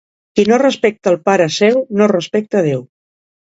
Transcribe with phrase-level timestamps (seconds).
[0.37, 2.85] Qui no respecta el pare seu, no respecta Déu.